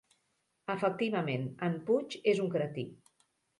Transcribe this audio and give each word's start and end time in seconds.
Efectivament, 0.75 1.45
en 1.69 1.77
Puig 1.91 2.19
és 2.35 2.43
un 2.49 2.53
cretí. 2.59 2.89